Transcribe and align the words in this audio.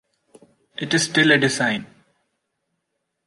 It 0.79 0.95
is 0.95 1.03
still 1.03 1.31
a 1.31 1.37
design. 1.37 1.85